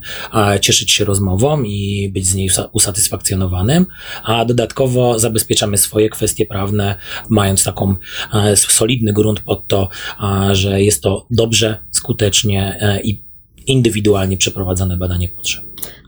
cieszyć 0.62 0.92
się 0.92 1.06
rozmową 1.06 1.64
i 1.64 2.10
być 2.14 2.28
z 2.28 2.36
niej 2.36 2.50
usatysfakcjonowanym, 2.72 3.86
a 4.24 4.46
dodatkowo 4.46 5.20
zabezpieczamy 5.20 5.78
swoje 5.84 6.10
kwestie 6.10 6.46
prawne, 6.46 6.96
mając 7.30 7.64
taką 7.64 7.96
e, 8.34 8.56
solidny 8.56 9.14
grunt 9.14 9.40
pod 9.40 9.68
to, 9.68 9.90
że 10.52 10.82
jest 10.82 11.04
to 11.04 11.26
dobrze, 11.32 11.78
skutecznie 11.92 12.78
e, 12.82 13.02
i 13.02 13.24
indywidualnie 13.68 14.38
przeprowadzane 14.38 14.98
badanie 14.98 15.30
potrzeb. 15.30 15.64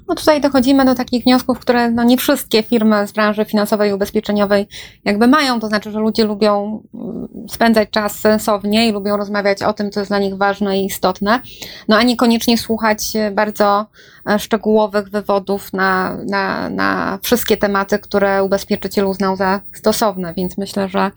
No 0.07 0.15
tutaj 0.15 0.41
dochodzimy 0.41 0.85
do 0.85 0.95
takich 0.95 1.23
wniosków, 1.23 1.59
które 1.59 1.91
no 1.91 2.03
nie 2.03 2.17
wszystkie 2.17 2.63
firmy 2.63 3.07
z 3.07 3.11
branży 3.11 3.45
finansowej 3.45 3.89
i 3.89 3.93
ubezpieczeniowej 3.93 4.67
jakby 5.05 5.27
mają, 5.27 5.59
to 5.59 5.67
znaczy, 5.67 5.91
że 5.91 5.99
ludzie 5.99 6.25
lubią 6.25 6.83
mm, 6.93 7.27
spędzać 7.49 7.89
czas 7.89 8.19
sensownie 8.19 8.89
i 8.89 8.91
lubią 8.91 9.17
rozmawiać 9.17 9.63
o 9.63 9.73
tym, 9.73 9.91
co 9.91 9.99
jest 9.99 10.09
dla 10.09 10.19
nich 10.19 10.37
ważne 10.37 10.79
i 10.79 10.85
istotne, 10.85 11.39
no 11.87 11.97
a 11.97 12.03
niekoniecznie 12.03 12.57
słuchać 12.57 13.13
bardzo 13.31 13.85
e, 14.29 14.39
szczegółowych 14.39 15.09
wywodów 15.09 15.73
na, 15.73 16.17
na, 16.29 16.69
na 16.69 17.19
wszystkie 17.21 17.57
tematy, 17.57 17.99
które 17.99 18.43
ubezpieczyciel 18.43 19.05
uznał 19.05 19.35
za 19.35 19.61
stosowne, 19.73 20.33
więc 20.33 20.57
myślę, 20.57 20.89
że 20.89 21.11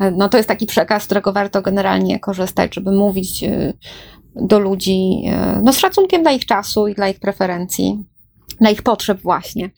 e, 0.00 0.10
no 0.10 0.28
to 0.28 0.36
jest 0.36 0.48
taki 0.48 0.66
przekaz, 0.66 1.02
z 1.02 1.06
którego 1.06 1.32
warto 1.32 1.62
generalnie 1.62 2.20
korzystać, 2.20 2.74
żeby 2.74 2.92
mówić 2.92 3.44
e, 3.44 3.72
do 4.36 4.58
ludzi 4.58 5.24
no, 5.62 5.72
z 5.72 5.78
szacunkiem 5.78 6.22
dla 6.22 6.32
ich 6.32 6.46
czasu 6.46 6.88
i 6.88 6.94
dla 6.94 7.08
ich 7.08 7.20
preferencji 7.20 8.04
na 8.64 8.70
ich 8.70 8.82
potrzeb 8.82 9.20
właśnie. 9.20 9.70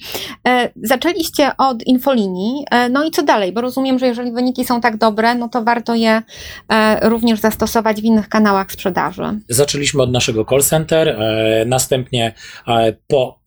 E, 0.49 0.71
zaczęliście 0.83 1.51
od 1.59 1.87
infolinii, 1.87 2.65
e, 2.71 2.89
no 2.89 3.05
i 3.05 3.11
co 3.11 3.23
dalej? 3.23 3.53
Bo 3.53 3.61
rozumiem, 3.61 3.99
że 3.99 4.07
jeżeli 4.07 4.33
wyniki 4.33 4.65
są 4.65 4.81
tak 4.81 4.97
dobre, 4.97 5.35
no 5.35 5.49
to 5.49 5.63
warto 5.63 5.95
je 5.95 6.23
e, 6.69 7.09
również 7.09 7.41
zastosować 7.41 8.01
w 8.01 8.05
innych 8.05 8.29
kanałach 8.29 8.73
sprzedaży. 8.73 9.23
Zaczęliśmy 9.49 10.03
od 10.03 10.13
naszego 10.13 10.45
call 10.45 10.63
center, 10.63 11.19
następnie 11.67 12.35
po 13.07 13.46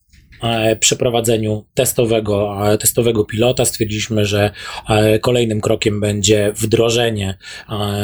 przeprowadzeniu 0.80 1.66
testowego, 1.74 2.58
e, 2.74 2.78
testowego 2.78 3.26
pilota 3.26 3.66
stwierdziliśmy, 3.66 4.26
że 4.26 4.52
e, 4.90 5.20
kolejnym 5.20 5.62
krokiem 5.62 6.00
będzie 6.00 6.54
wdrożenie 6.56 7.38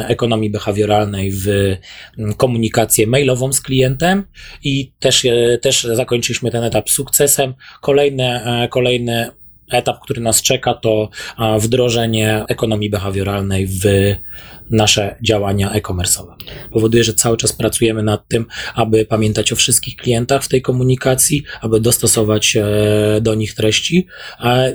ekonomii 0.07 0.49
behawioralnej 0.49 1.31
w 1.31 1.47
komunikację 2.37 3.07
mailową 3.07 3.53
z 3.53 3.61
klientem 3.61 4.23
i 4.63 4.91
też, 4.99 5.27
też 5.61 5.83
zakończyliśmy 5.83 6.51
ten 6.51 6.63
etap 6.63 6.89
sukcesem. 6.89 7.53
Kolejne, 7.81 8.67
kolejny 8.71 9.31
etap, 9.71 9.99
który 10.03 10.21
nas 10.21 10.41
czeka, 10.41 10.73
to 10.73 11.09
wdrożenie 11.59 12.43
ekonomii 12.47 12.89
behawioralnej 12.89 13.67
w 13.67 13.85
nasze 14.69 15.15
działania 15.23 15.71
e-commerce'owe. 15.71 16.35
Powoduje, 16.71 17.03
że 17.03 17.13
cały 17.13 17.37
czas 17.37 17.53
pracujemy 17.53 18.03
nad 18.03 18.27
tym, 18.27 18.45
aby 18.75 19.05
pamiętać 19.05 19.51
o 19.51 19.55
wszystkich 19.55 19.95
klientach 19.95 20.43
w 20.43 20.47
tej 20.47 20.61
komunikacji, 20.61 21.43
aby 21.61 21.79
dostosować 21.79 22.55
e, 22.55 22.65
do 23.21 23.35
nich 23.35 23.55
treści. 23.55 24.07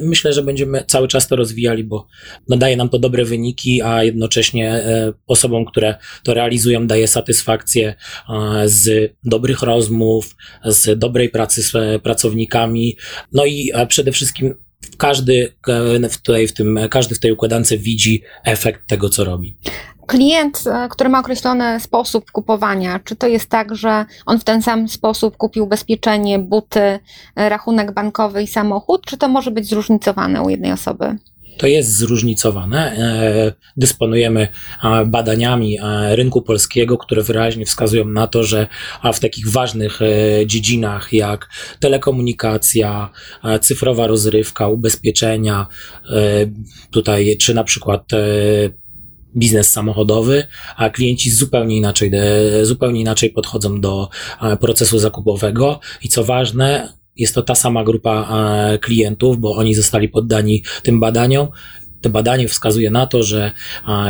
Myślę, 0.00 0.32
że 0.32 0.42
będziemy 0.42 0.84
cały 0.86 1.08
czas 1.08 1.28
to 1.28 1.36
rozwijali, 1.36 1.84
bo 1.84 2.06
nadaje 2.48 2.76
nam 2.76 2.88
to 2.88 2.98
dobre 2.98 3.24
wyniki, 3.24 3.82
a 3.82 4.04
jednocześnie 4.04 4.70
e, 4.72 5.12
osobom, 5.26 5.64
które 5.64 5.94
to 6.22 6.34
realizują, 6.34 6.86
daje 6.86 7.08
satysfakcję 7.08 7.94
z 8.64 9.12
dobrych 9.24 9.62
rozmów, 9.62 10.36
z 10.64 10.98
dobrej 10.98 11.28
pracy 11.28 11.62
z 11.62 12.02
pracownikami, 12.02 12.96
no 13.32 13.46
i 13.46 13.70
przede 13.88 14.12
wszystkim 14.12 14.54
każdy 14.96 15.52
e, 16.02 16.08
w, 16.08 16.22
tutaj 16.22 16.46
w 16.46 16.52
tym, 16.52 16.78
każdy 16.90 17.14
w 17.14 17.20
tej 17.20 17.32
układance 17.32 17.72
widzi 17.72 18.22
efekt 18.44 18.86
tego, 18.86 19.08
co 19.08 19.24
robi. 19.24 19.56
Klient, 20.06 20.64
e, 20.66 20.88
który 20.88 21.10
ma 21.10 21.20
określony 21.20 21.80
sposób 21.80 22.30
kupowania, 22.30 23.00
czy 23.04 23.16
to 23.16 23.26
jest 23.26 23.48
tak, 23.48 23.74
że 23.74 24.04
on 24.26 24.38
w 24.38 24.44
ten 24.44 24.62
sam 24.62 24.88
sposób 24.88 25.36
kupił 25.36 25.64
ubezpieczenie, 25.64 26.38
buty, 26.38 26.80
e, 26.80 26.98
rachunek 27.48 27.92
bankowy 27.92 28.42
i 28.42 28.46
samochód, 28.46 29.06
czy 29.06 29.16
to 29.16 29.28
może 29.28 29.50
być 29.50 29.68
zróżnicowane 29.68 30.42
u 30.42 30.48
jednej 30.48 30.72
osoby? 30.72 31.16
To 31.60 31.66
jest 31.66 31.96
zróżnicowane. 31.96 32.92
E, 32.96 33.52
dysponujemy 33.76 34.48
badaniami 35.06 35.78
rynku 36.10 36.42
polskiego, 36.42 36.98
które 36.98 37.22
wyraźnie 37.22 37.66
wskazują 37.66 38.04
na 38.04 38.26
to, 38.26 38.44
że 38.44 38.66
w 39.14 39.20
takich 39.20 39.48
ważnych 39.48 40.00
dziedzinach 40.46 41.12
jak 41.12 41.48
telekomunikacja, 41.80 43.10
cyfrowa 43.60 44.06
rozrywka, 44.06 44.68
ubezpieczenia, 44.68 45.66
tutaj 46.90 47.36
czy 47.36 47.54
na 47.54 47.64
przykład 47.64 48.02
biznes 49.36 49.70
samochodowy, 49.70 50.46
a 50.76 50.90
klienci 50.90 51.30
zupełnie 51.30 51.76
inaczej, 51.76 52.10
zupełnie 52.62 53.00
inaczej 53.00 53.30
podchodzą 53.30 53.80
do 53.80 54.08
procesu 54.60 54.98
zakupowego 54.98 55.80
i 56.02 56.08
co 56.08 56.24
ważne, 56.24 56.99
jest 57.20 57.34
to 57.34 57.42
ta 57.42 57.54
sama 57.54 57.84
grupa 57.84 58.28
klientów, 58.80 59.38
bo 59.38 59.54
oni 59.56 59.74
zostali 59.74 60.08
poddani 60.08 60.62
tym 60.82 61.00
badaniom. 61.00 61.48
To 62.00 62.10
badanie 62.10 62.48
wskazuje 62.48 62.90
na 62.90 63.06
to, 63.06 63.22
że 63.22 63.52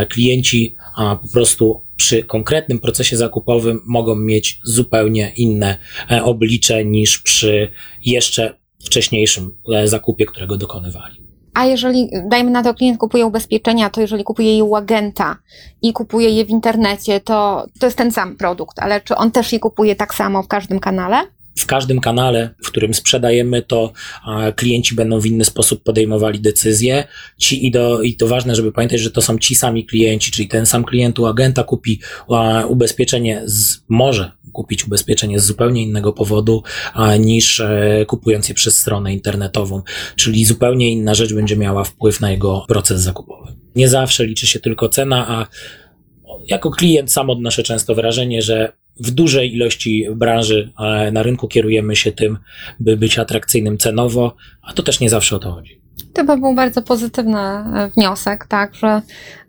klienci 0.09 0.75
po 1.21 1.27
prostu 1.33 1.81
przy 2.01 2.23
konkretnym 2.23 2.79
procesie 2.79 3.17
zakupowym 3.17 3.81
mogą 3.85 4.15
mieć 4.15 4.59
zupełnie 4.63 5.31
inne 5.35 5.77
e, 6.11 6.23
oblicze 6.23 6.85
niż 6.85 7.19
przy 7.19 7.71
jeszcze 8.05 8.53
wcześniejszym 8.85 9.57
e, 9.73 9.87
zakupie, 9.87 10.25
którego 10.25 10.57
dokonywali. 10.57 11.21
A 11.53 11.65
jeżeli, 11.65 12.09
dajmy 12.29 12.51
na 12.51 12.63
to, 12.63 12.73
klient 12.73 12.97
kupuje 12.97 13.25
ubezpieczenia, 13.25 13.89
to 13.89 14.01
jeżeli 14.01 14.23
kupuje 14.23 14.57
je 14.57 14.63
u 14.63 14.75
agenta 14.75 15.37
i 15.81 15.93
kupuje 15.93 16.29
je 16.29 16.45
w 16.45 16.49
internecie, 16.49 17.19
to 17.19 17.67
to 17.79 17.85
jest 17.85 17.97
ten 17.97 18.11
sam 18.11 18.35
produkt, 18.37 18.79
ale 18.79 19.01
czy 19.01 19.15
on 19.15 19.31
też 19.31 19.53
je 19.53 19.59
kupuje 19.59 19.95
tak 19.95 20.13
samo 20.13 20.43
w 20.43 20.47
każdym 20.47 20.79
kanale? 20.79 21.17
W 21.57 21.65
każdym 21.65 21.99
kanale, 21.99 22.49
w 22.63 22.67
którym 22.67 22.93
sprzedajemy, 22.93 23.61
to 23.61 23.93
klienci 24.55 24.95
będą 24.95 25.19
w 25.19 25.25
inny 25.25 25.45
sposób 25.45 25.83
podejmowali 25.83 26.39
decyzje. 26.39 27.03
Ci 27.37 27.67
i, 27.67 27.71
do, 27.71 28.01
I 28.01 28.15
to 28.15 28.27
ważne, 28.27 28.55
żeby 28.55 28.71
pamiętać, 28.71 28.99
że 28.99 29.11
to 29.11 29.21
są 29.21 29.37
ci 29.37 29.55
sami 29.55 29.85
klienci, 29.85 30.31
czyli 30.31 30.47
ten 30.47 30.65
sam 30.65 30.83
klient 30.83 31.19
u 31.19 31.25
agenta 31.25 31.63
kupi 31.63 31.99
ubezpieczenie 32.67 33.41
z, 33.45 33.83
może 33.89 34.31
kupić 34.53 34.85
ubezpieczenie 34.85 35.39
z 35.39 35.45
zupełnie 35.45 35.83
innego 35.83 36.13
powodu 36.13 36.63
niż 37.19 37.59
e, 37.59 38.05
kupując 38.07 38.49
je 38.49 38.55
przez 38.55 38.79
stronę 38.79 39.13
internetową, 39.13 39.81
czyli 40.15 40.45
zupełnie 40.45 40.91
inna 40.91 41.13
rzecz 41.13 41.33
będzie 41.33 41.57
miała 41.57 41.83
wpływ 41.83 42.21
na 42.21 42.31
jego 42.31 42.65
proces 42.67 43.01
zakupowy. 43.01 43.53
Nie 43.75 43.89
zawsze 43.89 44.25
liczy 44.25 44.47
się 44.47 44.59
tylko 44.59 44.89
cena, 44.89 45.27
a 45.29 45.47
jako 46.47 46.71
klient 46.71 47.11
sam 47.11 47.29
odnoszę 47.29 47.63
często 47.63 47.95
wrażenie, 47.95 48.41
że 48.41 48.73
w 48.99 49.11
dużej 49.11 49.53
ilości 49.53 50.07
branży 50.15 50.71
na 51.11 51.23
rynku 51.23 51.47
kierujemy 51.47 51.95
się 51.95 52.11
tym, 52.11 52.37
by 52.79 52.97
być 52.97 53.19
atrakcyjnym 53.19 53.77
cenowo, 53.77 54.35
a 54.61 54.73
to 54.73 54.83
też 54.83 54.99
nie 54.99 55.09
zawsze 55.09 55.35
o 55.35 55.39
to 55.39 55.51
chodzi. 55.51 55.81
To 56.13 56.23
by 56.23 56.37
był 56.37 56.55
bardzo 56.55 56.81
pozytywny 56.81 57.39
e, 57.39 57.89
wniosek, 57.95 58.47
tak, 58.47 58.75
że, 58.75 59.01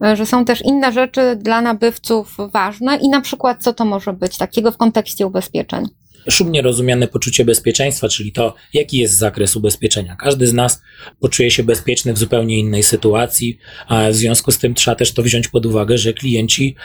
e, 0.04 0.16
że 0.16 0.26
są 0.26 0.44
też 0.44 0.62
inne 0.64 0.92
rzeczy 0.92 1.36
dla 1.36 1.60
nabywców 1.60 2.36
ważne 2.52 2.96
i 2.96 3.08
na 3.08 3.20
przykład 3.20 3.62
co 3.62 3.72
to 3.72 3.84
może 3.84 4.12
być 4.12 4.38
takiego 4.38 4.72
w 4.72 4.76
kontekście 4.76 5.26
ubezpieczeń? 5.26 5.86
Szumnie 6.30 6.62
rozumiane 6.62 7.08
poczucie 7.08 7.44
bezpieczeństwa, 7.44 8.08
czyli 8.08 8.32
to, 8.32 8.54
jaki 8.72 8.98
jest 8.98 9.14
zakres 9.14 9.56
ubezpieczenia. 9.56 10.16
Każdy 10.16 10.46
z 10.46 10.52
nas 10.52 10.82
poczuje 11.20 11.50
się 11.50 11.64
bezpieczny 11.64 12.12
w 12.12 12.18
zupełnie 12.18 12.58
innej 12.58 12.82
sytuacji, 12.82 13.58
a 13.86 14.10
w 14.10 14.14
związku 14.14 14.52
z 14.52 14.58
tym 14.58 14.74
trzeba 14.74 14.94
też 14.94 15.12
to 15.12 15.22
wziąć 15.22 15.48
pod 15.48 15.66
uwagę, 15.66 15.98
że 15.98 16.12
klienci 16.12 16.76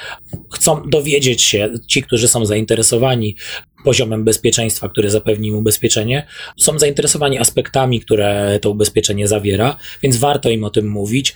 chcą 0.53 0.89
dowiedzieć 0.89 1.41
się, 1.41 1.69
ci, 1.87 2.03
którzy 2.03 2.27
są 2.27 2.45
zainteresowani 2.45 3.35
poziomem 3.83 4.23
bezpieczeństwa, 4.25 4.89
które 4.89 5.09
zapewni 5.09 5.47
im 5.47 5.55
ubezpieczenie, 5.55 6.27
są 6.57 6.79
zainteresowani 6.79 7.39
aspektami, 7.39 7.99
które 7.99 8.59
to 8.61 8.69
ubezpieczenie 8.69 9.27
zawiera, 9.27 9.77
więc 10.01 10.17
warto 10.17 10.49
im 10.49 10.63
o 10.63 10.69
tym 10.69 10.87
mówić 10.87 11.35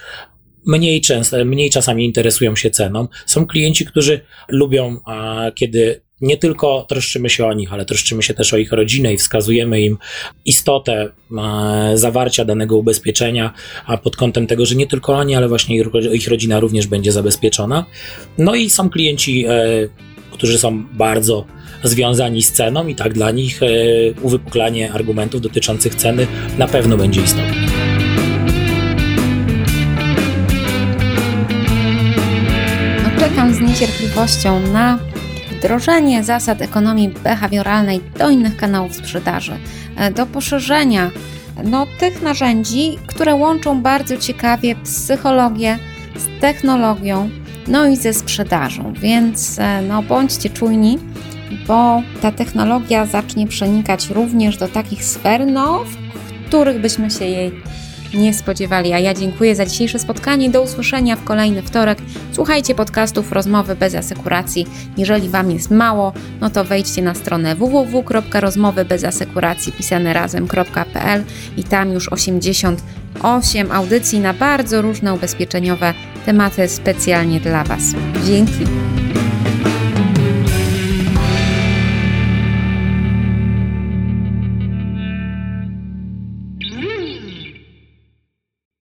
mniej 0.66 1.02
często, 1.02 1.46
mniej 1.46 1.70
czasami 1.70 2.06
interesują 2.06 2.56
się 2.56 2.70
ceną. 2.70 3.08
Są 3.26 3.46
klienci, 3.46 3.86
którzy 3.86 4.22
lubią, 4.50 5.00
kiedy 5.56 6.02
nie 6.22 6.38
tylko 6.38 6.86
troszczymy 6.90 7.30
się 7.30 7.46
o 7.46 7.54
nich, 7.54 7.74
ale 7.74 7.86
troszczymy 7.86 8.24
się 8.24 8.34
też 8.34 8.54
o 8.54 8.58
ich 8.58 8.72
rodzinę 8.72 9.14
i 9.14 9.18
wskazujemy 9.18 9.82
im 9.82 9.98
istotę 10.46 11.10
e, 11.38 11.98
zawarcia 11.98 12.46
danego 12.46 12.78
ubezpieczenia, 12.78 13.54
a 13.86 13.98
pod 13.98 14.16
kątem 14.16 14.48
tego, 14.48 14.66
że 14.66 14.76
nie 14.76 14.88
tylko 14.88 15.14
oni, 15.14 15.36
ale 15.36 15.48
właśnie 15.48 15.84
ich 16.14 16.28
rodzina 16.28 16.60
również 16.60 16.88
będzie 16.88 17.12
zabezpieczona. 17.12 17.86
No 18.38 18.56
i 18.56 18.70
są 18.70 18.90
klienci, 18.90 19.46
e, 19.46 19.52
którzy 20.32 20.58
są 20.58 20.84
bardzo 20.94 21.46
związani 21.84 22.44
z 22.44 22.52
ceną 22.52 22.88
i 22.88 22.96
tak 22.96 23.14
dla 23.14 23.32
nich 23.32 23.64
e, 23.64 23.68
uwypuklanie 24.22 24.92
argumentów 24.92 25.42
dotyczących 25.42 25.96
ceny 25.96 26.28
na 26.58 26.68
pewno 26.68 26.98
będzie 26.98 27.22
istotne. 27.22 27.54
Czekam 33.20 33.54
z 33.54 33.62
niecierpliwością 33.62 34.60
na 34.60 35.00
wdrożenie 35.62 36.24
zasad 36.24 36.62
ekonomii 36.62 37.10
behawioralnej 37.10 38.02
do 38.20 38.30
innych 38.30 38.58
kanałów 38.58 38.96
sprzedaży, 38.96 39.54
e, 39.98 40.12
do 40.12 40.26
poszerzenia 40.26 41.12
no, 41.64 41.88
tych 42.00 42.22
narzędzi, 42.22 42.98
które 43.08 43.36
łączą 43.36 43.82
bardzo 43.82 44.18
ciekawie 44.18 44.76
psychologię 44.76 45.78
z 46.16 46.42
technologią, 46.42 47.30
no 47.68 47.88
i 47.88 47.96
ze 47.96 48.14
sprzedażą. 48.14 48.94
Więc 48.94 49.60
e, 49.60 49.82
no, 49.82 50.04
bądźcie 50.04 50.50
czujni, 50.50 51.00
bo 51.68 52.02
ta 52.22 52.32
technologia 52.32 53.06
zacznie 53.06 53.48
przenikać 53.48 54.10
również 54.10 54.58
do 54.58 54.68
takich 54.68 55.06
sfer, 55.06 55.48
no, 55.48 55.84
w 55.84 56.48
których 56.48 56.82
byśmy 56.82 57.12
się 57.12 57.26
jej 57.26 57.52
nie 58.14 58.34
spodziewali. 58.34 58.94
A 58.94 59.00
ja 59.00 59.14
dziękuję 59.14 59.56
za 59.56 59.66
dzisiejsze 59.66 60.00
spotkanie. 60.00 60.50
Do 60.50 60.62
usłyszenia 60.62 61.16
w 61.16 61.24
kolejny 61.24 61.62
wtorek. 61.62 61.98
Słuchajcie 62.32 62.76
podcastów 62.76 63.32
Rozmowy 63.32 63.76
bez 63.76 63.96
asekuracji. 63.96 64.68
Jeżeli 64.98 65.30
Wam 65.30 65.52
jest 65.52 65.72
mało, 65.72 66.14
no 66.42 66.50
to 66.50 66.64
wejdźcie 66.64 67.02
na 67.02 67.16
stronę 67.16 67.56
www.rozmowybezasekuracji 67.56 69.74
pisane 69.74 70.14
razem.pl 70.14 71.24
i 71.58 71.64
tam 71.64 71.92
już 71.92 72.14
88 72.14 73.72
audycji 73.72 74.20
na 74.20 74.34
bardzo 74.34 74.82
różne 74.82 75.14
ubezpieczeniowe 75.14 75.94
tematy 76.26 76.68
specjalnie 76.68 77.40
dla 77.40 77.64
Was. 77.64 77.84
Dzięki. 78.26 78.91